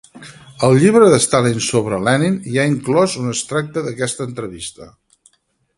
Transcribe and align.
Al 0.67 0.71
llibre 0.83 1.09
de 1.13 1.19
Stalin 1.25 1.59
sobre 1.65 1.99
Lenin 2.07 2.39
hi 2.53 2.57
ha 2.63 2.67
inclòs 2.73 3.19
un 3.25 3.31
extracte 3.35 3.87
d'aquesta 3.89 4.29
entrevista. 4.31 4.91